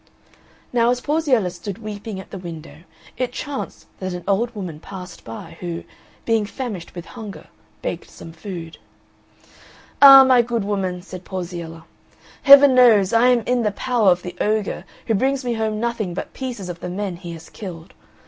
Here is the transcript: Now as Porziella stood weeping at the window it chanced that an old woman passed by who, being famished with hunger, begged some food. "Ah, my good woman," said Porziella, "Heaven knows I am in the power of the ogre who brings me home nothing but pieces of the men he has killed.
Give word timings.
Now 0.73 0.89
as 0.89 0.99
Porziella 0.99 1.51
stood 1.51 1.77
weeping 1.77 2.19
at 2.19 2.31
the 2.31 2.39
window 2.39 2.79
it 3.17 3.31
chanced 3.31 3.85
that 3.99 4.13
an 4.13 4.23
old 4.27 4.55
woman 4.55 4.79
passed 4.79 5.23
by 5.23 5.57
who, 5.59 5.83
being 6.25 6.47
famished 6.47 6.95
with 6.95 7.05
hunger, 7.05 7.49
begged 7.83 8.09
some 8.09 8.31
food. 8.31 8.79
"Ah, 10.01 10.23
my 10.23 10.41
good 10.41 10.63
woman," 10.63 11.03
said 11.03 11.23
Porziella, 11.23 11.83
"Heaven 12.41 12.73
knows 12.73 13.13
I 13.13 13.27
am 13.27 13.41
in 13.41 13.61
the 13.61 13.69
power 13.73 14.09
of 14.09 14.23
the 14.23 14.35
ogre 14.41 14.85
who 15.05 15.13
brings 15.13 15.45
me 15.45 15.53
home 15.53 15.79
nothing 15.79 16.15
but 16.15 16.33
pieces 16.33 16.67
of 16.67 16.79
the 16.79 16.89
men 16.89 17.17
he 17.17 17.33
has 17.33 17.47
killed. 17.51 17.93